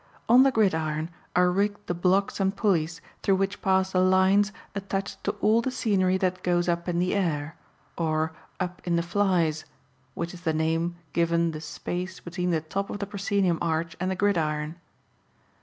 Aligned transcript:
On 0.27 0.41
the 0.41 0.49
gridiron 0.49 1.11
are 1.35 1.51
rigged 1.51 1.85
the 1.85 1.93
blocks 1.93 2.39
and 2.39 2.57
pulleys 2.57 3.01
through 3.21 3.35
which 3.35 3.61
pass 3.61 3.91
the 3.91 3.99
lines 3.99 4.51
attached 4.73 5.23
to 5.25 5.33
all 5.41 5.61
the 5.61 5.69
scenery 5.69 6.17
that 6.17 6.41
goes 6.41 6.67
up 6.67 6.89
in 6.89 6.97
the 6.97 7.13
air, 7.13 7.55
or 7.99 8.31
"up 8.59 8.81
in 8.83 8.95
the 8.95 9.03
flies," 9.03 9.63
which 10.15 10.33
is 10.33 10.41
the 10.41 10.53
name 10.53 10.95
given 11.13 11.51
the 11.51 11.61
space 11.61 12.19
between 12.19 12.49
the 12.49 12.61
top 12.61 12.89
of 12.89 12.97
the 12.97 13.05
proscenium 13.05 13.59
arch 13.61 13.95
and 13.99 14.09
the 14.09 14.15
gridiron. 14.15 14.77